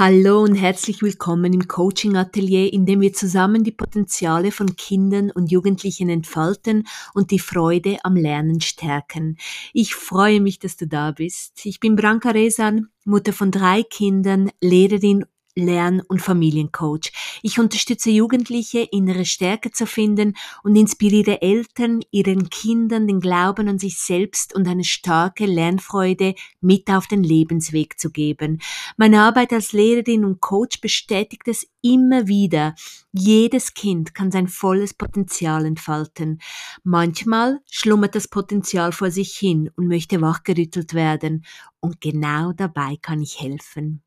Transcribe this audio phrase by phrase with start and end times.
[0.00, 5.30] Hallo und herzlich willkommen im Coaching Atelier, in dem wir zusammen die Potenziale von Kindern
[5.30, 9.36] und Jugendlichen entfalten und die Freude am Lernen stärken.
[9.74, 11.66] Ich freue mich, dass du da bist.
[11.66, 15.26] Ich bin Branka Resan, Mutter von drei Kindern, Lehrerin
[15.64, 17.12] Lern- und Familiencoach.
[17.42, 23.78] Ich unterstütze Jugendliche, innere Stärke zu finden und inspiriere Eltern, ihren Kindern den Glauben an
[23.78, 28.60] sich selbst und eine starke Lernfreude mit auf den Lebensweg zu geben.
[28.96, 32.74] Meine Arbeit als Lehrerin und Coach bestätigt es immer wieder.
[33.12, 36.40] Jedes Kind kann sein volles Potenzial entfalten.
[36.82, 41.44] Manchmal schlummert das Potenzial vor sich hin und möchte wachgerüttelt werden.
[41.80, 44.02] Und genau dabei kann ich helfen.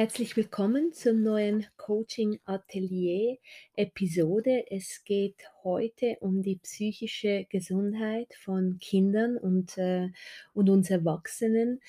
[0.00, 3.36] Herzlich willkommen zum neuen Coaching Atelier
[3.76, 4.64] Episode.
[4.70, 10.08] Es geht heute um die psychische Gesundheit von Kindern und, äh,
[10.54, 11.82] und uns Erwachsenen.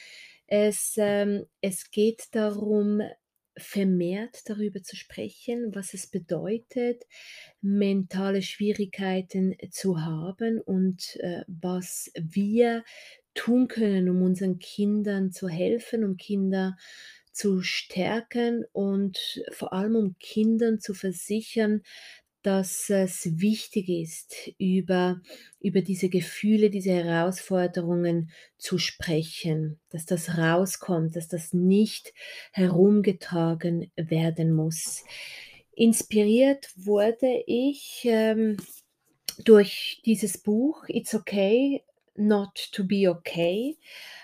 [0.46, 3.02] Es, ähm, es geht darum,
[3.56, 7.08] vermehrt darüber zu sprechen, was es bedeutet,
[7.62, 12.84] mentale Schwierigkeiten zu haben und äh, was wir
[13.34, 17.21] tun können, um unseren Kindern zu helfen, um Kinder zu
[17.62, 21.82] stärken und vor allem um Kindern zu versichern,
[22.44, 25.22] dass es wichtig ist, über,
[25.60, 32.14] über diese Gefühle, diese Herausforderungen zu sprechen, dass das rauskommt, dass das nicht
[32.52, 35.04] herumgetragen werden muss.
[35.74, 38.58] Inspiriert wurde ich ähm,
[39.44, 41.84] durch dieses Buch It's Okay,
[42.16, 43.78] Not to Be Okay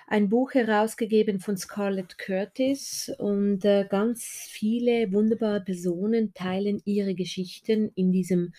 [0.09, 7.91] ein Buch herausgegeben von Scarlett Curtis und äh, ganz viele wunderbare Personen teilen ihre Geschichten
[7.94, 8.53] in diesem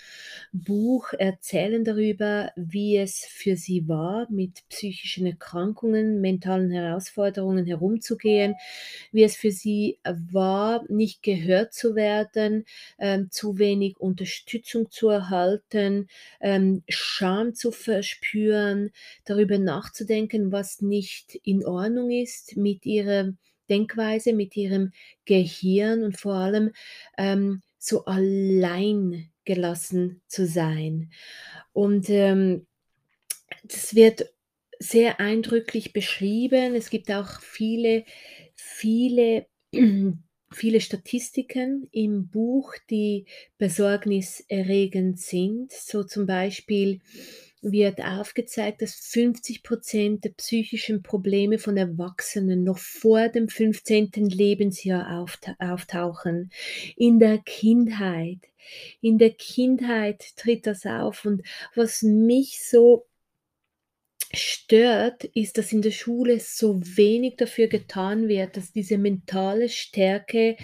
[0.53, 8.55] Buch, erzählen darüber, wie es für sie war, mit psychischen Erkrankungen, mentalen Herausforderungen herumzugehen,
[9.13, 12.67] wie es für sie war, nicht gehört zu werden,
[12.99, 16.09] ähm, zu wenig Unterstützung zu erhalten,
[16.41, 18.91] ähm, Scham zu verspüren,
[19.25, 23.33] darüber nachzudenken, was nicht in Ordnung ist mit ihrer
[23.69, 24.93] Denkweise, mit ihrem
[25.25, 26.73] Gehirn und vor allem
[27.17, 31.11] ähm, so allein gelassen zu sein.
[31.73, 32.67] Und ähm,
[33.65, 34.33] das wird
[34.79, 36.75] sehr eindrücklich beschrieben.
[36.75, 38.05] Es gibt auch viele,
[38.55, 39.47] viele,
[40.53, 43.27] viele Statistiken im Buch, die
[43.59, 45.73] besorgniserregend sind.
[45.73, 47.01] So zum Beispiel
[47.61, 54.11] wird aufgezeigt, dass 50 Prozent der psychischen Probleme von Erwachsenen noch vor dem 15.
[54.29, 55.27] Lebensjahr
[55.59, 56.51] auftauchen.
[56.97, 58.39] In der Kindheit.
[59.01, 61.25] In der Kindheit tritt das auf.
[61.25, 61.43] Und
[61.75, 63.07] was mich so
[64.33, 70.57] stört, ist, dass in der Schule so wenig dafür getan wird, dass diese mentale Stärke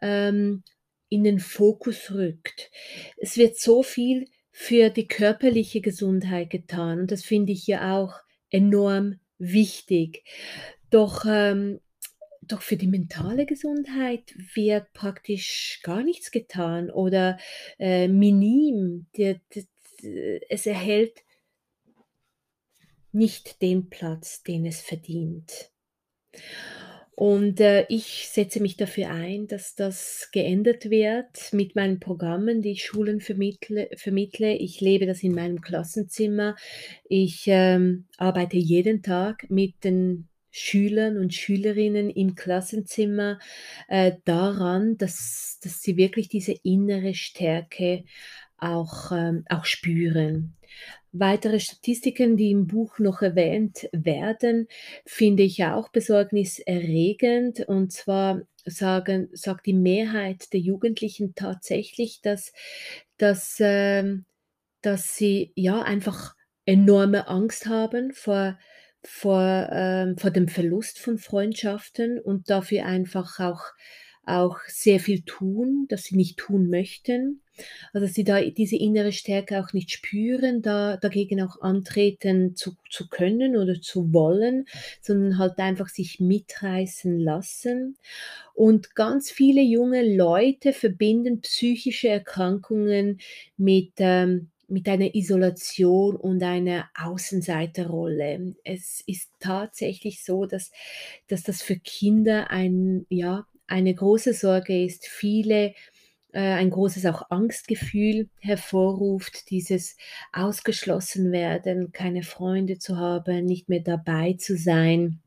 [0.00, 0.62] ähm,
[1.08, 2.70] in den Fokus rückt.
[3.18, 4.26] Es wird so viel
[4.56, 8.20] für die körperliche Gesundheit getan und das finde ich ja auch
[8.50, 10.22] enorm wichtig.
[10.90, 11.80] Doch, ähm,
[12.40, 17.36] doch für die mentale Gesundheit wird praktisch gar nichts getan oder
[17.80, 19.06] äh, minim.
[19.16, 19.66] Die, die,
[20.48, 21.24] es erhält
[23.10, 25.72] nicht den Platz, den es verdient.
[27.16, 32.72] Und äh, ich setze mich dafür ein, dass das geändert wird mit meinen Programmen, die
[32.72, 33.88] ich Schulen vermittle.
[33.96, 34.54] vermittle.
[34.54, 36.56] Ich lebe das in meinem Klassenzimmer.
[37.08, 43.38] Ich ähm, arbeite jeden Tag mit den Schülern und Schülerinnen im Klassenzimmer
[43.88, 48.04] äh, daran, dass, dass sie wirklich diese innere Stärke
[48.64, 50.56] auch, ähm, auch spüren.
[51.12, 54.66] Weitere Statistiken, die im Buch noch erwähnt werden,
[55.06, 57.60] finde ich auch besorgniserregend.
[57.68, 62.52] Und zwar sagen, sagt die Mehrheit der Jugendlichen tatsächlich, dass,
[63.16, 64.16] dass, äh,
[64.82, 66.34] dass sie ja einfach
[66.66, 68.58] enorme Angst haben vor,
[69.04, 73.62] vor, äh, vor dem Verlust von Freundschaften und dafür einfach auch,
[74.24, 77.43] auch sehr viel tun, das sie nicht tun möchten.
[77.92, 82.76] Also, dass sie da diese innere Stärke auch nicht spüren, da dagegen auch antreten zu
[82.90, 84.66] zu können oder zu wollen,
[85.00, 87.96] sondern halt einfach sich mitreißen lassen.
[88.54, 93.20] Und ganz viele junge Leute verbinden psychische Erkrankungen
[93.56, 98.54] mit, ähm mit einer Isolation und einer Außenseiterrolle.
[98.64, 100.70] Es ist tatsächlich so, dass
[101.28, 105.06] dass das für Kinder ein ja, eine große Sorge ist.
[105.06, 105.74] Viele
[106.38, 109.96] ein großes auch Angstgefühl hervorruft, dieses
[110.32, 115.20] ausgeschlossen werden, keine Freunde zu haben, nicht mehr dabei zu sein.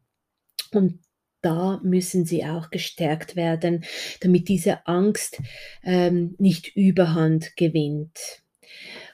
[0.71, 0.99] Und
[1.41, 3.85] da müssen sie auch gestärkt werden,
[4.19, 5.41] damit diese Angst
[5.83, 8.43] ähm, nicht überhand gewinnt.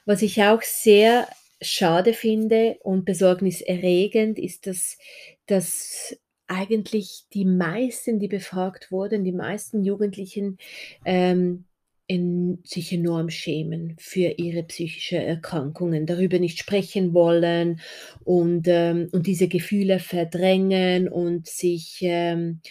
[0.05, 1.27] Was ich auch sehr
[1.61, 4.97] schade finde und besorgniserregend ist, dass,
[5.45, 6.17] dass
[6.47, 10.57] eigentlich die meisten, die befragt wurden, die meisten Jugendlichen
[11.05, 11.65] ähm,
[12.07, 17.79] in, sich enorm schämen für ihre psychische Erkrankungen, darüber nicht sprechen wollen
[18.23, 22.61] und, ähm, und diese Gefühle verdrängen und sich, ähm,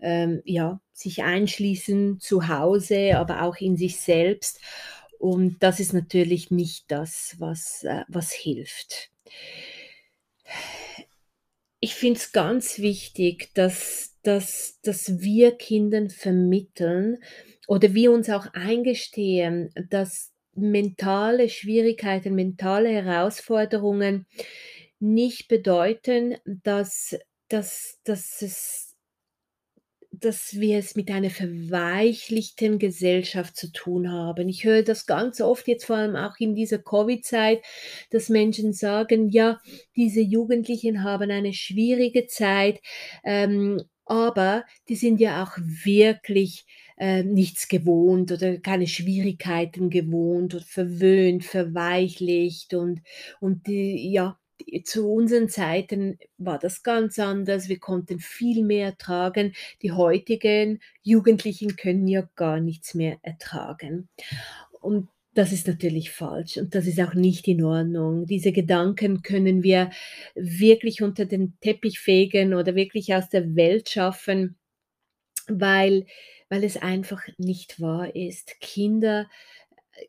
[0.00, 4.60] ähm, ja, sich einschließen zu Hause, aber auch in sich selbst.
[5.18, 9.10] Und das ist natürlich nicht das, was, äh, was hilft.
[11.80, 17.18] Ich finde es ganz wichtig, dass, dass, dass wir Kindern vermitteln
[17.68, 24.26] oder wir uns auch eingestehen, dass mentale Schwierigkeiten, mentale Herausforderungen
[25.00, 27.16] nicht bedeuten, dass,
[27.48, 28.92] dass, dass es
[30.14, 34.48] dass wir es mit einer verweichlichten Gesellschaft zu tun haben.
[34.48, 37.64] Ich höre das ganz oft jetzt vor allem auch in dieser Covid-Zeit,
[38.10, 39.58] dass Menschen sagen, ja,
[39.96, 42.80] diese Jugendlichen haben eine schwierige Zeit,
[43.24, 46.66] ähm, aber die sind ja auch wirklich
[47.02, 53.00] äh, nichts gewohnt oder keine Schwierigkeiten gewohnt oder verwöhnt, verweichlicht und,
[53.40, 54.38] und die, ja,
[54.84, 57.68] zu unseren Zeiten war das ganz anders.
[57.68, 59.52] Wir konnten viel mehr ertragen.
[59.82, 64.08] Die heutigen Jugendlichen können ja gar nichts mehr ertragen.
[64.80, 68.26] Und das ist natürlich falsch und das ist auch nicht in Ordnung.
[68.26, 69.90] Diese Gedanken können wir
[70.36, 74.54] wirklich unter den Teppich fegen oder wirklich aus der Welt schaffen,
[75.48, 76.06] weil,
[76.52, 78.60] weil es einfach nicht wahr ist.
[78.60, 79.26] Kinder,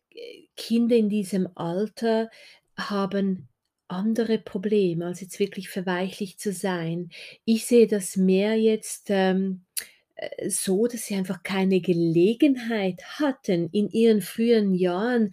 [0.10, 2.30] äh, Kinder in diesem Alter
[2.76, 3.48] haben
[3.88, 7.12] andere Probleme, als jetzt wirklich verweichlicht zu sein.
[7.46, 9.64] Ich sehe das mehr jetzt ähm,
[10.16, 15.32] äh, so, dass sie einfach keine Gelegenheit hatten, in ihren früheren Jahren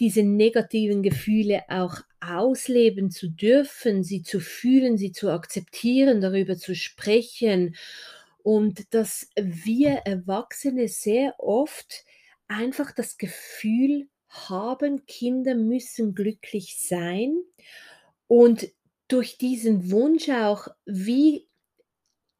[0.00, 6.74] diese negativen Gefühle auch ausleben zu dürfen, sie zu fühlen, sie zu akzeptieren, darüber zu
[6.74, 7.76] sprechen.
[8.46, 12.04] Und dass wir Erwachsene sehr oft
[12.46, 17.42] einfach das Gefühl haben, Kinder müssen glücklich sein
[18.28, 18.68] und
[19.08, 21.48] durch diesen Wunsch auch wie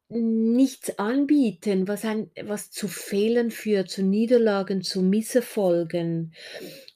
[0.07, 6.33] nichts anbieten, was, ein, was zu Fehlern führt, zu Niederlagen, zu Misserfolgen.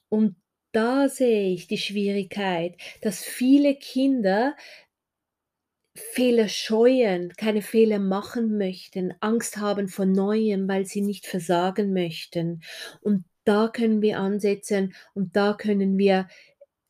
[0.08, 0.36] Und
[0.72, 4.56] da sehe ich die Schwierigkeit, dass viele Kinder
[5.94, 12.62] Fehler scheuen, keine Fehler machen möchten, Angst haben vor Neuem, weil sie nicht versagen möchten.
[13.00, 16.28] Und da können wir ansetzen und da können wir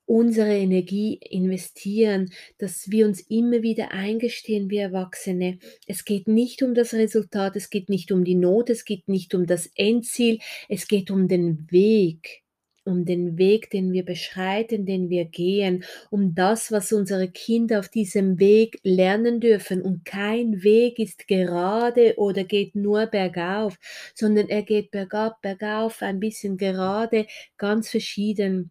[0.05, 5.59] unsere Energie investieren, dass wir uns immer wieder eingestehen, wir Erwachsene.
[5.87, 9.35] Es geht nicht um das Resultat, es geht nicht um die Not, es geht nicht
[9.35, 10.39] um das Endziel,
[10.69, 12.42] es geht um den Weg,
[12.85, 17.89] um den Weg, den wir beschreiten, den wir gehen, um das, was unsere Kinder auf
[17.89, 19.83] diesem Weg lernen dürfen.
[19.83, 23.79] Und kein Weg ist gerade oder geht nur bergauf,
[24.15, 28.71] sondern er geht bergab, bergauf, ein bisschen gerade, ganz verschieden.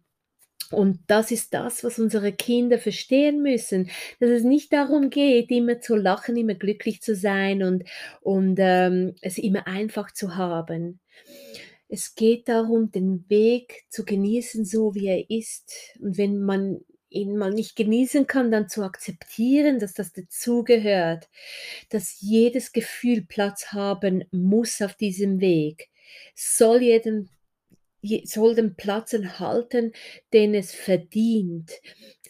[0.72, 3.90] Und das ist das, was unsere Kinder verstehen müssen,
[4.20, 7.84] dass es nicht darum geht, immer zu lachen, immer glücklich zu sein und,
[8.22, 10.98] und ähm, es immer einfach zu haben.
[11.94, 15.98] Es geht darum, den Weg zu genießen, so wie er ist.
[16.00, 16.80] Und wenn man
[17.10, 21.28] ihn mal nicht genießen kann, dann zu akzeptieren, dass das dazugehört,
[21.90, 25.90] dass jedes Gefühl Platz haben muss auf diesem Weg,
[26.34, 27.28] soll jedem
[28.24, 29.92] soll den Platz erhalten,
[30.32, 31.72] den es verdient.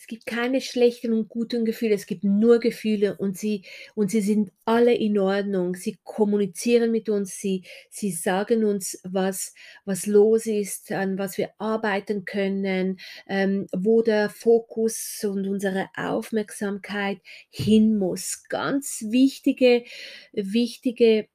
[0.03, 3.63] Es gibt keine schlechten und guten Gefühle, es gibt nur Gefühle und sie,
[3.95, 5.77] und sie sind alle in Ordnung.
[5.77, 9.55] Sie kommunizieren mit uns, sie, sie sagen uns, was,
[9.85, 17.21] was los ist, an was wir arbeiten können, ähm, wo der Fokus und unsere Aufmerksamkeit
[17.49, 18.43] hin muss.
[18.49, 19.85] Ganz wichtige,
[20.33, 21.29] wichtige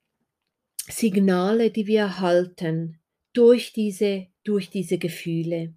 [0.89, 2.99] Signale, die wir erhalten
[3.31, 5.73] durch diese, durch diese Gefühle.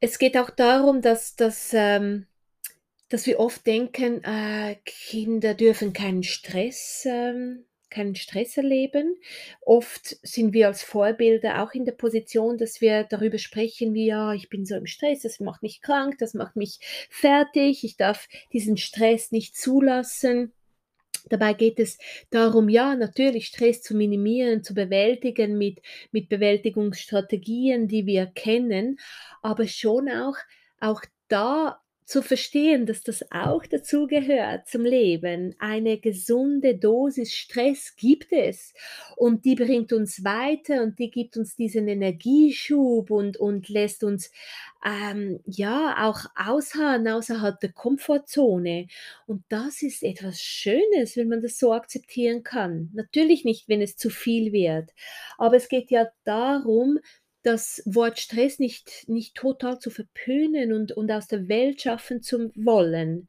[0.00, 2.26] Es geht auch darum, dass, dass, ähm,
[3.10, 9.16] dass wir oft denken, äh, Kinder dürfen keinen Stress, ähm, keinen Stress erleben.
[9.60, 14.32] Oft sind wir als Vorbilder auch in der Position, dass wir darüber sprechen, wie ja,
[14.32, 16.78] ich bin so im Stress, das macht mich krank, das macht mich
[17.10, 20.52] fertig, ich darf diesen Stress nicht zulassen.
[21.28, 21.98] Dabei geht es
[22.30, 25.80] darum, ja, natürlich Stress zu minimieren, zu bewältigen mit,
[26.12, 28.98] mit Bewältigungsstrategien, die wir kennen,
[29.42, 30.36] aber schon auch,
[30.80, 31.79] auch da
[32.10, 35.54] zu verstehen, dass das auch dazu gehört zum Leben.
[35.60, 38.74] Eine gesunde Dosis Stress gibt es
[39.14, 44.32] und die bringt uns weiter und die gibt uns diesen Energieschub und, und lässt uns
[44.84, 48.88] ähm, ja auch ausharren außerhalb der Komfortzone.
[49.28, 52.90] Und das ist etwas Schönes, wenn man das so akzeptieren kann.
[52.92, 54.90] Natürlich nicht, wenn es zu viel wird,
[55.38, 56.98] aber es geht ja darum,
[57.42, 62.50] das Wort Stress nicht, nicht total zu verpönen und, und aus der Welt schaffen zu
[62.54, 63.28] wollen.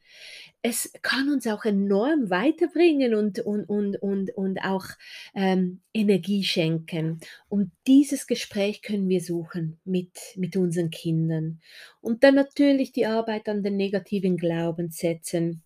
[0.61, 4.85] Es kann uns auch enorm weiterbringen und, und, und, und, und auch
[5.33, 7.19] ähm, Energie schenken.
[7.49, 11.61] Und dieses Gespräch können wir suchen mit, mit unseren Kindern.
[11.99, 15.63] Und dann natürlich die Arbeit an den negativen Glaubenssätzen.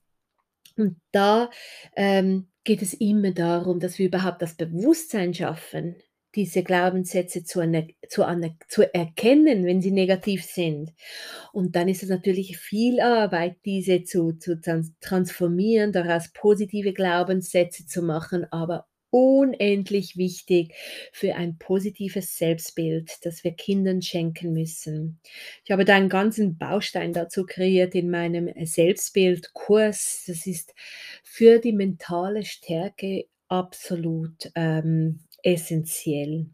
[0.77, 1.49] Und da
[1.95, 5.95] ähm, geht es immer darum, dass wir überhaupt das Bewusstsein schaffen,
[6.35, 7.61] diese Glaubenssätze zu,
[8.09, 8.25] zu,
[8.67, 10.93] zu erkennen, wenn sie negativ sind.
[11.53, 14.59] Und dann ist es natürlich viel Arbeit, diese zu, zu
[15.01, 20.73] transformieren, daraus positive Glaubenssätze zu machen, aber unendlich wichtig
[21.13, 25.21] für ein positives Selbstbild, das wir Kindern schenken müssen.
[25.63, 30.25] Ich habe da einen ganzen Baustein dazu kreiert in meinem Selbstbildkurs.
[30.27, 30.73] Das ist
[31.23, 36.47] für die mentale Stärke absolut ähm, essentiell.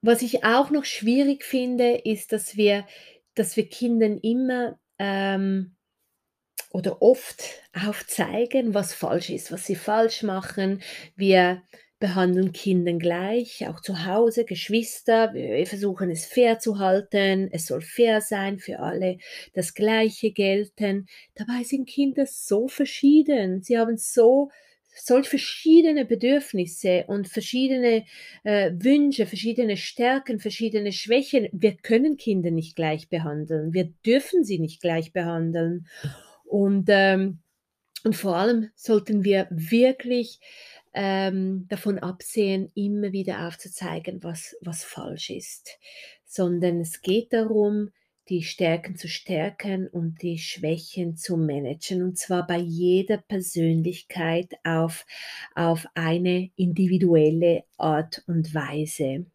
[0.00, 2.86] Was ich auch noch schwierig finde, ist, dass wir,
[3.34, 5.76] dass wir Kindern immer ähm,
[6.70, 7.42] oder oft
[7.72, 10.82] aufzeigen, was falsch ist, was sie falsch machen.
[11.16, 11.62] Wir
[11.98, 15.34] behandeln Kinder gleich, auch zu Hause, Geschwister.
[15.34, 17.48] Wir versuchen es fair zu halten.
[17.50, 19.18] Es soll fair sein für alle,
[19.54, 21.06] das Gleiche gelten.
[21.34, 23.62] Dabei sind Kinder so verschieden.
[23.62, 24.50] Sie haben so
[25.00, 28.04] solch verschiedene Bedürfnisse und verschiedene
[28.44, 31.48] äh, Wünsche, verschiedene Stärken, verschiedene Schwächen.
[31.52, 33.72] Wir können Kinder nicht gleich behandeln.
[33.72, 35.86] Wir dürfen sie nicht gleich behandeln.
[36.44, 37.38] Und, ähm,
[38.04, 40.40] und vor allem sollten wir wirklich
[40.94, 45.78] ähm, davon absehen, immer wieder aufzuzeigen, was, was falsch ist,
[46.24, 47.90] sondern es geht darum,
[48.28, 52.02] die Stärken zu stärken und die Schwächen zu managen.
[52.02, 55.06] Und zwar bei jeder Persönlichkeit auf,
[55.54, 59.26] auf eine individuelle Art und Weise.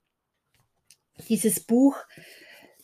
[1.29, 1.95] Dieses Buch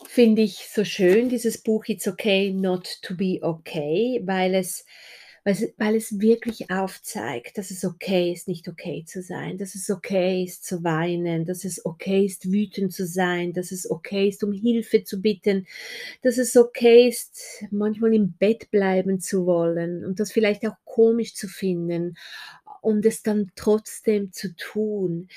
[0.08, 4.86] finde ich so schön, dieses Buch It's Okay Not to Be Okay, weil es
[5.50, 9.74] weil es, weil es wirklich aufzeigt, dass es okay ist, nicht okay zu sein, dass
[9.74, 14.30] es okay ist zu weinen, dass es okay ist, wütend zu sein, dass es okay
[14.30, 15.66] ist, um Hilfe zu bitten,
[16.22, 21.34] dass es okay ist, manchmal im Bett bleiben zu wollen und das vielleicht auch komisch
[21.34, 22.16] zu finden
[22.82, 25.30] und es dann trotzdem zu tun,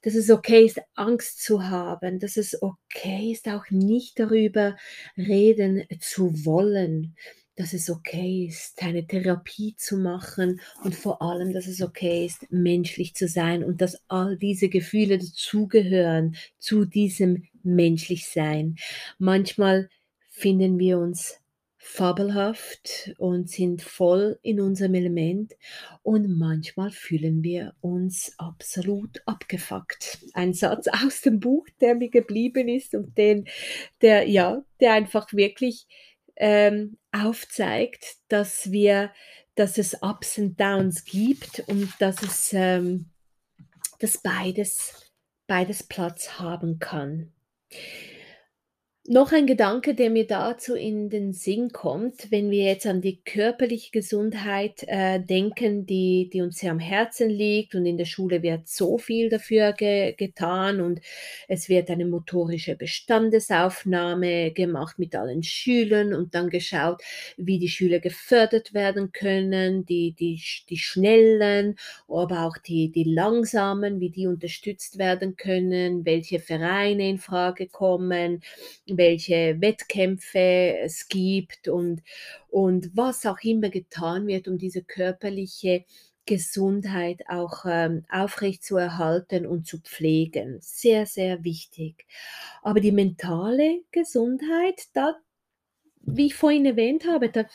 [0.00, 4.76] dass es okay ist, Angst zu haben, dass es okay ist, auch nicht darüber
[5.16, 7.16] reden zu wollen,
[7.58, 12.46] dass es okay ist, eine Therapie zu machen und vor allem, dass es okay ist,
[12.50, 18.76] menschlich zu sein und dass all diese Gefühle dazugehören zu diesem Menschlichsein.
[19.18, 19.90] Manchmal
[20.28, 21.40] finden wir uns
[21.78, 25.54] fabelhaft und sind voll in unserem Element
[26.02, 30.18] und manchmal fühlen wir uns absolut abgefuckt.
[30.34, 33.48] Ein Satz aus dem Buch, der mir geblieben ist und den,
[34.00, 35.86] der, ja, der einfach wirklich
[36.38, 39.12] ähm, aufzeigt, dass wir,
[39.54, 43.10] dass es Ups und Downs gibt und dass es, ähm,
[43.98, 45.12] dass beides,
[45.46, 47.32] beides Platz haben kann.
[49.10, 53.22] Noch ein Gedanke, der mir dazu in den Sinn kommt, wenn wir jetzt an die
[53.22, 58.42] körperliche Gesundheit äh, denken, die, die uns sehr am Herzen liegt und in der Schule
[58.42, 61.00] wird so viel dafür ge getan und
[61.48, 67.00] es wird eine motorische Bestandesaufnahme gemacht mit allen Schülern und dann geschaut,
[67.38, 70.38] wie die Schüler gefördert werden können, die, die,
[70.68, 71.76] die Schnellen,
[72.08, 78.42] aber auch die, die Langsamen, wie die unterstützt werden können, welche Vereine in Frage kommen,
[78.98, 82.02] welche Wettkämpfe es gibt und,
[82.48, 85.84] und was auch immer getan wird, um diese körperliche
[86.26, 90.58] Gesundheit auch ähm, aufrecht zu erhalten und zu pflegen.
[90.60, 92.06] Sehr, sehr wichtig.
[92.62, 95.16] Aber die mentale Gesundheit, da,
[96.02, 97.46] wie ich vorhin erwähnt habe, da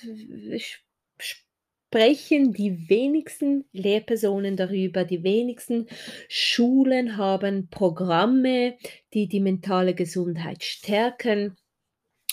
[1.93, 5.85] sprechen die wenigsten Lehrpersonen darüber, die wenigsten
[6.27, 8.77] Schulen haben Programme,
[9.13, 11.55] die die mentale Gesundheit stärken.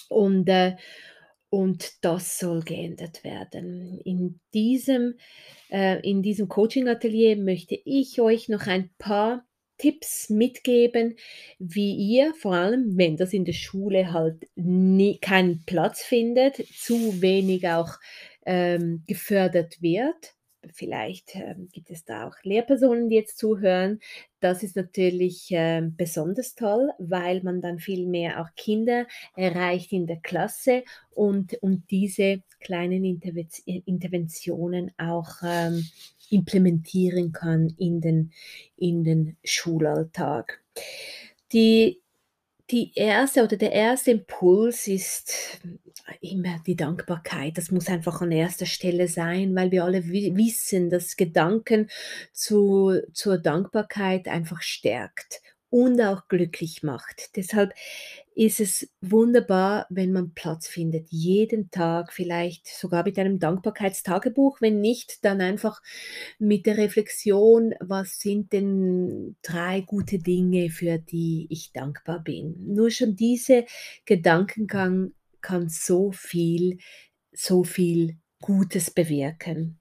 [0.08, 0.76] Und, äh,
[1.50, 4.00] und das soll geändert werden.
[4.02, 5.18] In diesem,
[5.68, 9.44] äh, diesem Coaching-Atelier möchte ich euch noch ein paar
[9.76, 11.16] Tipps mitgeben,
[11.58, 17.20] wie ihr vor allem, wenn das in der Schule halt nie, keinen Platz findet, zu
[17.20, 17.98] wenig auch
[18.46, 20.34] ähm, gefördert wird,
[20.72, 24.00] vielleicht ähm, gibt es da auch Lehrpersonen, die jetzt zuhören.
[24.40, 29.06] Das ist natürlich ähm, besonders toll, weil man dann viel mehr auch Kinder
[29.36, 35.88] erreicht in der Klasse und, und diese kleinen Interventionen auch ähm,
[36.28, 38.32] implementieren kann in den,
[38.76, 40.62] in den Schulalltag.
[41.52, 42.00] Die
[42.70, 45.60] die erste oder der erste Impuls ist
[46.20, 47.58] immer die Dankbarkeit.
[47.58, 51.88] Das muss einfach an erster Stelle sein, weil wir alle wissen, dass Gedanken
[52.32, 55.40] zu, zur Dankbarkeit einfach stärkt
[55.70, 57.36] und auch glücklich macht.
[57.36, 57.72] Deshalb
[58.34, 64.80] ist es wunderbar, wenn man Platz findet, jeden Tag, vielleicht sogar mit einem Dankbarkeitstagebuch, wenn
[64.80, 65.80] nicht, dann einfach
[66.38, 72.56] mit der Reflexion, was sind denn drei gute Dinge, für die ich dankbar bin.
[72.74, 73.64] Nur schon diese
[74.06, 75.12] Gedankengang
[75.42, 76.78] kann so viel,
[77.32, 79.78] so viel Gutes bewirken.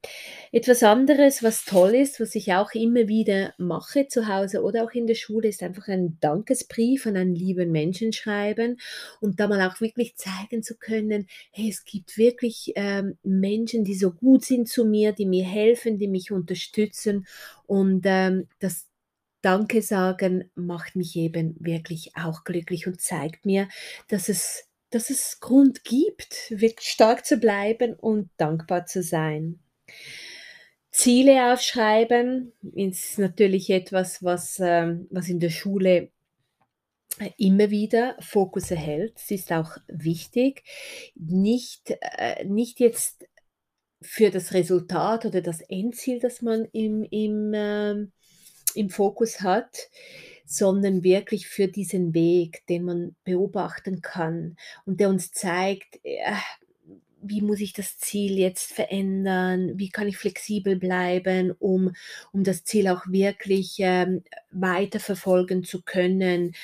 [0.52, 4.92] Etwas anderes, was toll ist, was ich auch immer wieder mache zu Hause oder auch
[4.92, 8.78] in der Schule, ist einfach einen Dankesbrief an einen lieben Menschen schreiben
[9.22, 13.96] und da mal auch wirklich zeigen zu können, hey, es gibt wirklich ähm, Menschen, die
[13.96, 17.28] so gut sind zu mir, die mir helfen, die mich unterstützen
[17.66, 18.88] und ähm, das
[19.42, 23.70] Danke sagen macht mich eben wirklich auch glücklich und zeigt mir,
[24.10, 29.60] dass es dass es Grund gibt, wirklich stark zu bleiben und dankbar zu sein.
[30.92, 36.12] Ziele aufschreiben ist natürlich etwas, was, ähm, was in der Schule
[37.38, 39.14] immer wieder Fokus erhält.
[39.18, 40.64] Es ist auch wichtig,
[41.16, 43.28] nicht, äh, nicht jetzt
[44.02, 48.08] für das Resultat oder das Endziel, das man im, im, äh,
[48.74, 49.90] im Fokus hat,
[50.50, 56.34] sondern wirklich für diesen Weg, den man beobachten kann und der uns zeigt, äh,
[57.22, 61.94] wie muss ich das Ziel jetzt verändern, wie kann ich flexibel bleiben, um,
[62.32, 66.56] um das Ziel auch wirklich ähm, weiterverfolgen zu können.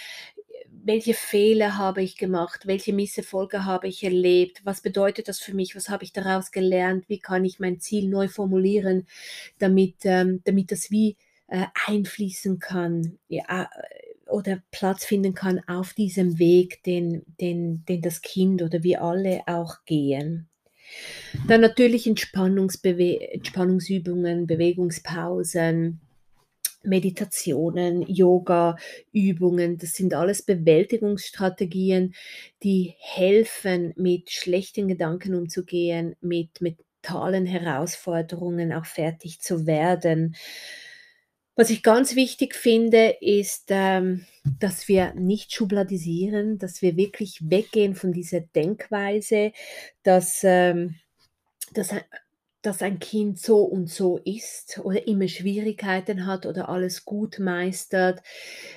[0.84, 2.66] Welche Fehler habe ich gemacht?
[2.66, 4.62] Welche Misserfolge habe ich erlebt?
[4.64, 5.76] Was bedeutet das für mich?
[5.76, 7.08] Was habe ich daraus gelernt?
[7.08, 9.06] Wie kann ich mein Ziel neu formulieren,
[9.60, 13.70] damit, ähm, damit das wie äh, einfließen kann ja,
[14.28, 19.42] oder Platz finden kann auf diesem Weg, den, den, den das Kind oder wir alle
[19.46, 20.50] auch gehen.
[21.48, 26.00] Dann natürlich Entspannungsbewe Entspannungsübungen, Bewegungspausen,
[26.84, 32.14] Meditationen, Yoga-Übungen, das sind alles Bewältigungsstrategien,
[32.62, 40.36] die helfen, mit schlechten Gedanken umzugehen, mit mentalen Herausforderungen auch fertig zu werden.
[41.56, 44.26] Was ich ganz wichtig finde, ist, ähm,
[44.60, 49.54] dass wir nicht schubladisieren, dass wir wirklich weggehen von dieser Denkweise,
[50.04, 50.96] dass, ähm,
[51.74, 51.94] dass
[52.66, 58.22] dass ein Kind so und so ist oder immer Schwierigkeiten hat oder alles gut meistert.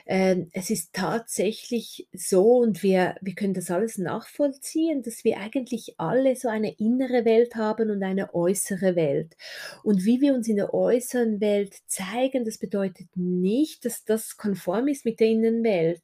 [0.07, 5.95] Ähm, es ist tatsächlich so und wir, wir können das alles nachvollziehen, dass wir eigentlich
[5.99, 9.37] alle so eine innere Welt haben und eine äußere Welt.
[9.83, 14.89] Und wie wir uns in der äußeren Welt zeigen, das bedeutet nicht, dass das konform
[14.89, 16.03] ist mit der Innenwelt.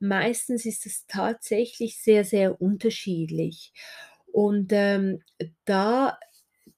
[0.00, 3.72] Meistens ist es tatsächlich sehr, sehr unterschiedlich.
[4.32, 5.22] Und ähm,
[5.66, 6.18] da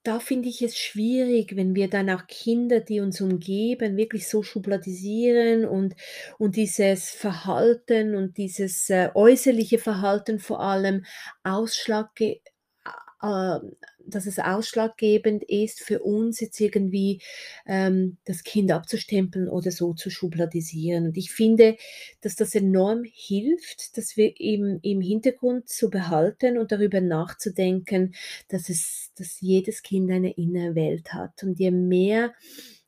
[0.04, 4.42] da finde ich es schwierig, wenn wir dann auch Kinder, die uns umgeben, wirklich so
[4.42, 5.94] schubladisieren und,
[6.38, 11.04] und dieses Verhalten und dieses äh, äußerliche Verhalten vor allem
[11.42, 12.10] Ausschlag,
[13.24, 13.60] äh,
[14.06, 17.22] dass es ausschlaggebend ist für uns jetzt irgendwie
[17.66, 21.06] ähm, das Kind abzustempeln oder so zu schubladisieren.
[21.06, 21.76] Und ich finde,
[22.20, 28.14] dass das enorm hilft, dass wir im, im Hintergrund zu behalten und darüber nachzudenken,
[28.48, 31.42] dass es, dass jedes Kind eine innere Welt hat.
[31.42, 32.34] Und je mehr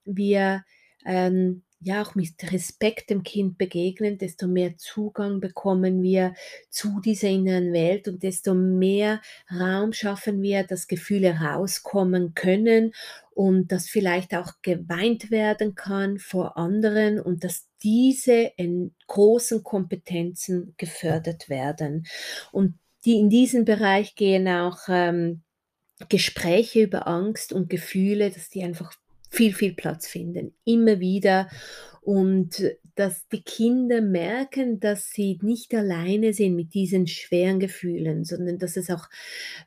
[0.05, 0.65] wir
[1.07, 6.35] ähm, ja auch mit Respekt dem Kind begegnen, desto mehr Zugang bekommen wir
[6.71, 12.93] zu dieser inneren Welt und desto mehr Raum schaffen wir, dass Gefühle rauskommen können
[13.35, 20.75] und dass vielleicht auch geweint werden kann vor anderen und dass diese in großen Kompetenzen
[20.79, 22.07] gefördert werden.
[22.53, 25.43] Und die in diesen Bereich gehen auch ähm,
[26.09, 28.93] Gespräche über Angst und Gefühle, dass die einfach
[29.37, 30.55] viel, viel Platz finden.
[30.65, 31.49] Immer wieder.
[32.03, 32.63] Und
[32.95, 38.77] dass die Kinder merken, dass sie nicht alleine sind mit diesen schweren Gefühlen, sondern dass
[38.77, 39.09] es auch,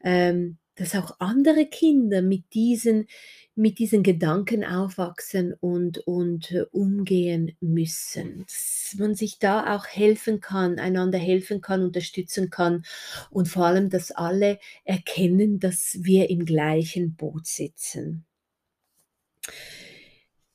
[0.04, 3.08] ähm, dass auch andere Kinder mit diesen
[3.60, 8.46] mit diesen Gedanken aufwachsen und, und äh, umgehen müssen.
[8.46, 12.86] Dass man sich da auch helfen kann, einander helfen kann, unterstützen kann
[13.30, 18.26] und vor allem, dass alle erkennen, dass wir im gleichen Boot sitzen.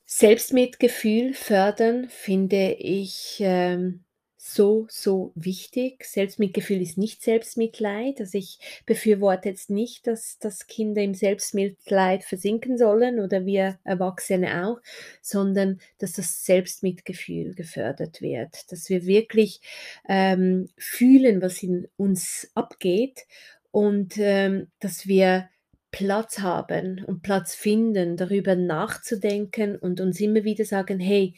[0.06, 4.04] Selbstmitgefühl fördern finde ich ähm,
[4.46, 6.04] so, so wichtig.
[6.04, 8.20] Selbstmitgefühl ist nicht Selbstmitleid.
[8.20, 14.66] Also ich befürworte jetzt nicht, dass, dass Kinder im Selbstmitleid versinken sollen oder wir Erwachsene
[14.66, 14.80] auch,
[15.22, 19.62] sondern dass das Selbstmitgefühl gefördert wird, dass wir wirklich
[20.08, 23.26] ähm, fühlen, was in uns abgeht
[23.70, 25.48] und ähm, dass wir
[25.94, 31.34] Platz haben und Platz finden, darüber nachzudenken und uns immer wieder sagen, hey,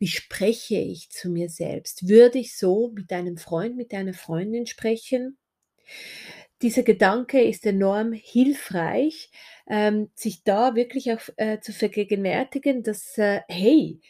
[0.00, 2.08] wie spreche ich zu mir selbst?
[2.08, 5.38] Würde ich so mit einem Freund, mit einer Freundin sprechen?
[6.60, 9.30] Dieser Gedanke ist enorm hilfreich,
[9.68, 14.00] ähm, sich da wirklich auch äh, zu vergegenwärtigen, dass, äh, hey,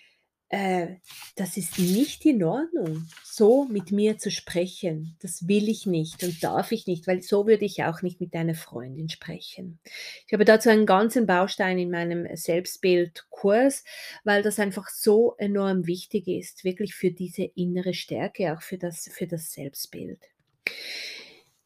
[0.50, 0.96] äh,
[1.36, 5.16] das ist nicht in Ordnung, so mit mir zu sprechen.
[5.22, 8.34] Das will ich nicht und darf ich nicht, weil so würde ich auch nicht mit
[8.34, 9.78] einer Freundin sprechen.
[10.26, 13.84] Ich habe dazu einen ganzen Baustein in meinem Selbstbildkurs,
[14.24, 19.08] weil das einfach so enorm wichtig ist, wirklich für diese innere Stärke, auch für das,
[19.12, 20.18] für das Selbstbild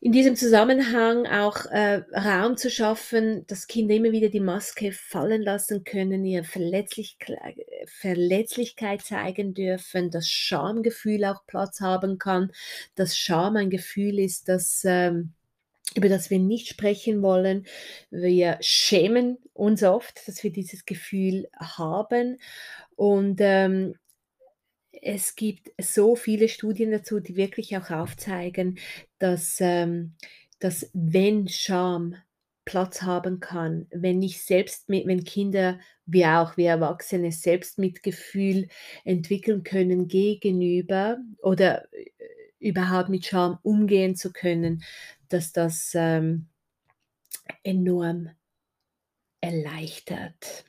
[0.05, 5.41] in diesem Zusammenhang auch äh, Raum zu schaffen, dass Kinder immer wieder die Maske fallen
[5.41, 12.53] lassen können, ihre Verletzlichkeit, Verletzlichkeit zeigen dürfen, dass Schamgefühl auch Platz haben kann,
[12.97, 15.33] dass Scham ein Gefühl ist, das ähm,
[15.95, 17.65] über das wir nicht sprechen wollen.
[18.11, 22.37] Wir schämen uns oft, dass wir dieses Gefühl haben.
[22.95, 23.95] Und ähm,
[25.05, 28.79] es gibt so viele Studien dazu, die wirklich auch aufzeigen,
[29.19, 30.15] dass, ähm,
[30.59, 32.17] dass wenn Scham
[32.65, 38.69] Platz haben kann, wenn ich selbst mit, wenn Kinder wie auch wir Erwachsene Selbstmitgefühl
[39.05, 42.11] entwickeln können gegenüber oder äh,
[42.59, 44.83] überhaupt mit Scham umgehen zu können,
[45.29, 46.47] dass das ähm,
[47.63, 48.31] enorm
[49.43, 50.65] erleichtert.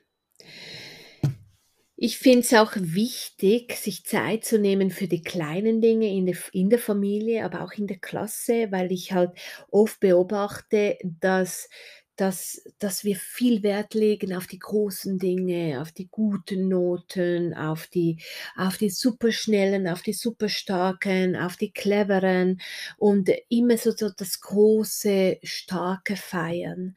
[1.98, 6.36] Ich finde es auch wichtig, sich Zeit zu nehmen für die kleinen Dinge in der,
[6.52, 9.32] in der Familie, aber auch in der Klasse, weil ich halt
[9.72, 11.70] oft beobachte, dass
[12.16, 17.88] dass, dass wir viel Wert legen auf die großen Dinge, auf die guten Noten, auf
[17.88, 18.18] die,
[18.56, 22.62] auf die superschnellen, auf die superstarken, auf die cleveren
[22.98, 26.96] und immer so, so das große, starke feiern.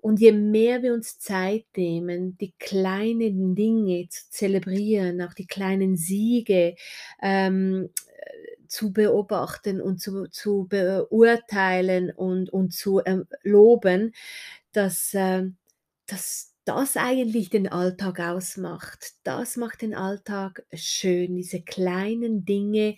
[0.00, 5.96] Und je mehr wir uns Zeit nehmen, die kleinen Dinge zu zelebrieren, auch die kleinen
[5.96, 6.74] Siege,
[7.22, 7.88] ähm,
[8.74, 14.12] zu beobachten und zu, zu beurteilen und, und zu ähm, loben,
[14.72, 15.44] dass, äh,
[16.06, 19.12] dass das eigentlich den Alltag ausmacht.
[19.22, 22.96] Das macht den Alltag schön, diese kleinen Dinge,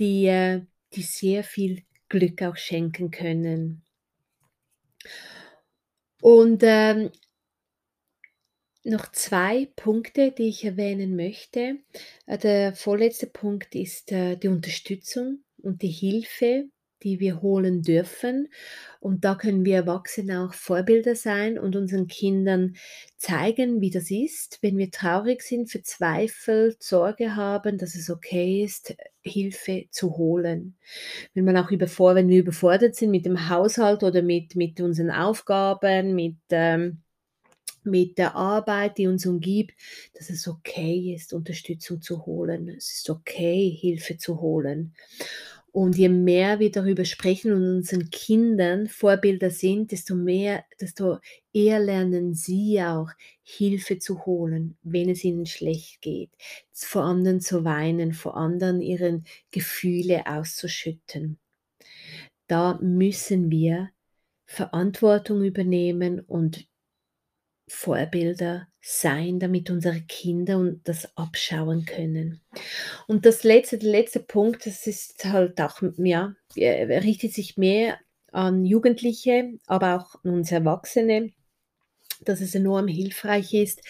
[0.00, 0.62] die, äh,
[0.94, 3.84] die sehr viel Glück auch schenken können.
[6.20, 7.12] Und ähm,
[8.84, 11.78] noch zwei Punkte, die ich erwähnen möchte.
[12.26, 16.66] Äh, der vorletzte Punkt ist äh, die Unterstützung und die Hilfe,
[17.02, 18.48] die wir holen dürfen.
[19.00, 22.76] Und da können wir Erwachsene auch Vorbilder sein und unseren Kindern
[23.16, 28.96] zeigen, wie das ist, wenn wir traurig sind, verzweifelt, Sorge haben, dass es okay ist,
[29.22, 30.76] Hilfe zu holen.
[31.34, 35.10] Wenn man auch überfordert, wenn wir überfordert sind mit dem Haushalt oder mit, mit unseren
[35.10, 37.03] Aufgaben, mit ähm,
[37.86, 39.74] mit der Arbeit, die uns umgibt,
[40.14, 42.68] dass es okay ist, Unterstützung zu holen.
[42.68, 44.94] Es ist okay, Hilfe zu holen.
[45.74, 51.18] Und je mehr wir darüber sprechen und unseren Kindern Vorbilder sind, desto mehr, desto
[51.52, 53.10] eher lernen sie auch
[53.42, 56.30] Hilfe zu holen, wenn es ihnen schlecht geht,
[56.72, 61.38] vor anderen zu weinen, vor anderen ihre Gefühle auszuschütten.
[62.46, 63.90] Da müssen wir
[64.46, 66.68] Verantwortung übernehmen und
[67.66, 72.40] Vorbilder sein, damit unsere Kinder das abschauen können.
[73.06, 77.98] Und das letzte, der letzte Punkt, das ist halt auch, ja, richtet sich mehr
[78.32, 81.30] an Jugendliche, aber auch an uns Erwachsene,
[82.24, 83.80] dass es enorm hilfreich ist,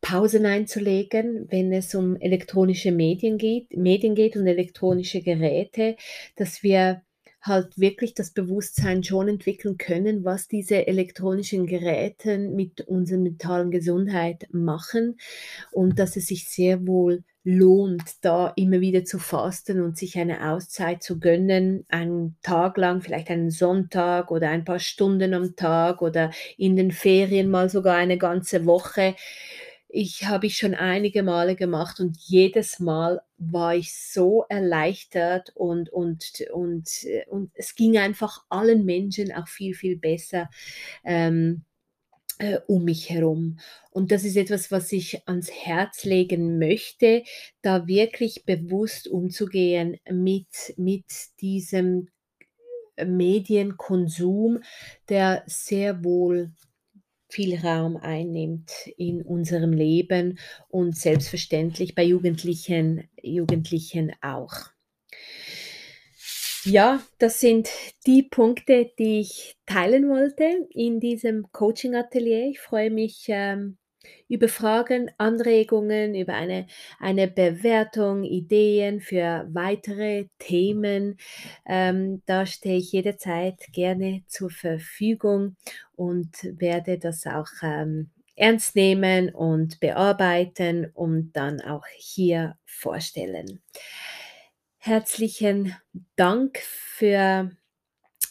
[0.00, 5.96] Pausen einzulegen, wenn es um elektronische Medien geht, Medien geht und elektronische Geräte,
[6.36, 7.02] dass wir
[7.42, 14.46] halt wirklich das Bewusstsein schon entwickeln können, was diese elektronischen Geräte mit unserer mentalen Gesundheit
[14.52, 15.18] machen
[15.72, 20.48] und dass es sich sehr wohl lohnt, da immer wieder zu fasten und sich eine
[20.52, 26.02] Auszeit zu gönnen, einen Tag lang, vielleicht einen Sonntag oder ein paar Stunden am Tag
[26.02, 29.16] oder in den Ferien mal sogar eine ganze Woche.
[29.94, 35.90] Ich habe ich schon einige Male gemacht und jedes Mal war ich so erleichtert und,
[35.90, 36.88] und, und,
[37.28, 40.48] und es ging einfach allen Menschen auch viel, viel besser.
[41.04, 41.64] Ähm,
[42.38, 43.58] äh, um mich herum.
[43.90, 47.22] Und das ist etwas, was ich ans Herz legen möchte,
[47.60, 51.04] da wirklich bewusst umzugehen mit, mit
[51.42, 52.08] diesem
[52.96, 54.60] Medienkonsum,
[55.10, 56.52] der sehr wohl
[57.32, 64.52] viel Raum einnimmt in unserem Leben und selbstverständlich bei Jugendlichen, Jugendlichen auch.
[66.64, 67.70] Ja, das sind
[68.06, 72.50] die Punkte, die ich teilen wollte in diesem Coaching-Atelier.
[72.50, 73.78] Ich freue mich ähm,
[74.28, 76.66] über Fragen, Anregungen, über eine,
[76.98, 81.18] eine Bewertung, Ideen für weitere Themen.
[81.66, 85.56] Ähm, da stehe ich jederzeit gerne zur Verfügung
[85.94, 93.60] und werde das auch ähm, ernst nehmen und bearbeiten und dann auch hier vorstellen.
[94.78, 95.76] Herzlichen
[96.16, 97.52] Dank für,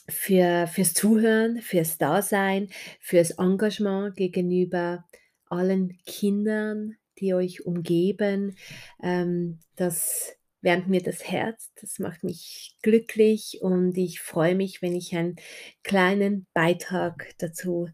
[0.10, 5.06] für, fürs Zuhören, fürs Dasein, fürs Engagement gegenüber
[5.52, 8.56] allen Kindern, die euch umgeben.
[9.02, 14.96] Ähm, das wärmt mir das Herz, das macht mich glücklich und ich freue mich, wenn
[14.96, 15.36] ich einen
[15.84, 17.90] kleinen Beitrag dazu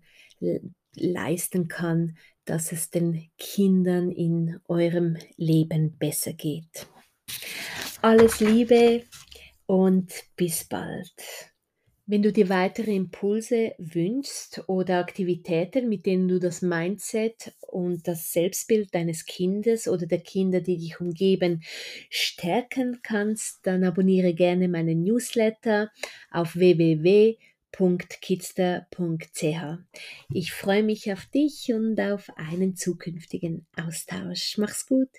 [0.93, 6.87] leisten kann, dass es den Kindern in eurem Leben besser geht.
[8.01, 9.03] Alles Liebe
[9.65, 11.13] und bis bald.
[12.09, 18.31] Wenn du dir weitere Impulse wünschst oder Aktivitäten, mit denen du das Mindset und das
[18.31, 21.63] Selbstbild deines Kindes oder der Kinder, die dich umgeben,
[22.09, 25.91] stärken kannst, dann abonniere gerne meinen Newsletter
[26.31, 27.43] auf www.kidster.ch.
[30.33, 34.57] Ich freue mich auf dich und auf einen zukünftigen Austausch.
[34.57, 35.09] Mach's gut.